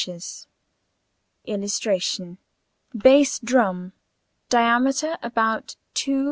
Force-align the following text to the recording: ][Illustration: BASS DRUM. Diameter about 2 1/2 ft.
][Illustration: 1.45 2.39
BASS 2.91 3.37
DRUM. 3.37 3.93
Diameter 4.49 5.15
about 5.21 5.75
2 5.93 6.11
1/2 6.11 6.15
ft. 6.15 6.19